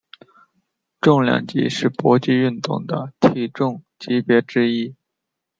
[0.99, 4.95] 重量级是搏击运动的体重级别之一。